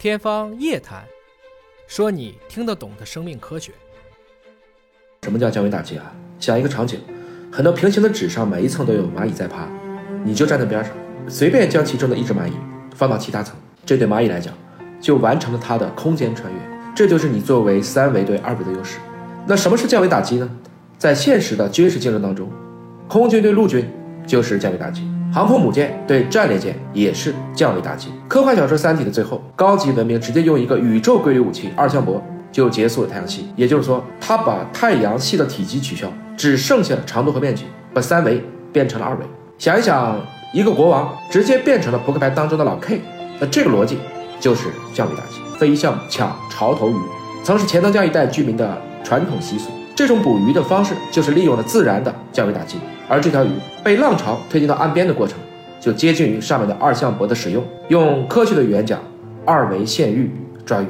[0.00, 1.02] 天方夜谭，
[1.86, 3.70] 说你听得懂的生命科学。
[5.24, 6.10] 什么叫降维打击啊？
[6.38, 6.98] 想一个场景，
[7.52, 9.68] 很多平行的纸上每一层都有蚂蚁在爬，
[10.24, 10.94] 你就站在边上，
[11.28, 12.52] 随便将其中的一只蚂蚁
[12.94, 14.54] 放到其他层，这对蚂蚁来讲
[15.02, 16.58] 就完成了它的空间穿越。
[16.96, 18.98] 这就是你作为三维对二维的优势。
[19.46, 20.50] 那什么是降维打击呢？
[20.96, 22.50] 在现实的军事竞争当中，
[23.06, 23.86] 空军对陆军
[24.26, 28.08] 就是降维打击，航空母舰对战列舰也是降维打击。
[28.26, 39.20] 科幻小说《三体》的最后，高级文明直接用一个宇宙规律武器二向箔就结束了太阳系，也就是说，它把太阳系的体积取消，只剩下了长度和面积，把三维变成了二维。
[39.56, 40.18] 想一想，
[40.52, 43.00] 一个国王直接变成了扑克牌当中的老 K，
[43.38, 43.98] 那这个逻辑
[44.40, 45.40] 就是降维打击。
[45.56, 46.94] 飞象抢潮头鱼，
[47.44, 49.70] 曾是钱塘江一带居民的传统习俗。
[49.94, 52.78] 这种捕鱼的方式就是利用了自然的降维打击，
[53.10, 53.48] 而这条鱼
[53.82, 55.36] 被浪潮推进到岸边的过程，
[55.80, 57.60] 就接近于上面的二向箔的使用。
[57.88, 59.00] 用科学的语言讲，
[59.44, 60.30] 二维限域
[60.64, 60.86] 抓鱼。